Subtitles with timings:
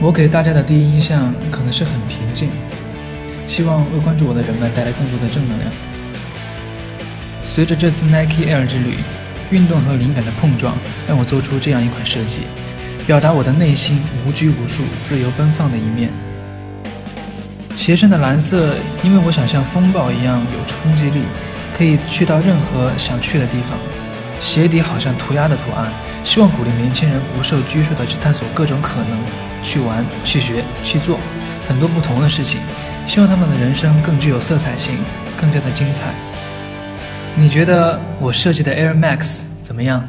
[0.00, 2.48] 我给大家的第一印象可能是很平静，
[3.48, 5.70] 希望为关注我的人们带来更多的正能量。
[7.42, 8.94] 随着这次 Nike Air 之旅，
[9.50, 12.42] 运动和灵感的碰撞，让我做出这样一款设计，
[13.08, 16.10] 表达我的内心无拘无束、自由奔放的一面。
[17.76, 21.22] 鞋身的蓝色，因为我想像风暴一样有冲击力，
[21.76, 23.97] 可以去到任何想去的地方。
[24.40, 25.90] 鞋底好像涂鸦的图案，
[26.24, 29.48] 希望鼓励年轻人不受拘束的去探索各种可能。
[29.60, 31.18] 去玩、去学、去做
[31.68, 32.60] 很多不同的事情，
[33.08, 34.96] 希望他们的人生更具有色彩性，
[35.36, 36.14] 更加的精彩。
[37.34, 40.08] 你觉得我设计的 Air Max 怎么样？